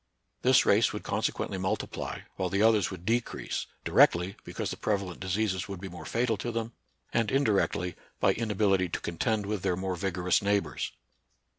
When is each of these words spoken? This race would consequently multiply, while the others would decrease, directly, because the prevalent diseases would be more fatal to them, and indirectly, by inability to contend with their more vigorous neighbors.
This 0.41 0.65
race 0.65 0.91
would 0.93 1.03
consequently 1.03 1.59
multiply, 1.59 2.21
while 2.35 2.49
the 2.49 2.63
others 2.63 2.89
would 2.89 3.05
decrease, 3.05 3.67
directly, 3.85 4.35
because 4.43 4.71
the 4.71 4.75
prevalent 4.77 5.19
diseases 5.19 5.67
would 5.69 5.79
be 5.79 5.89
more 5.89 6.05
fatal 6.07 6.37
to 6.37 6.51
them, 6.51 6.73
and 7.13 7.29
indirectly, 7.29 7.95
by 8.19 8.33
inability 8.33 8.89
to 8.89 8.99
contend 8.99 9.45
with 9.45 9.61
their 9.61 9.75
more 9.75 9.95
vigorous 9.95 10.41
neighbors. 10.41 10.91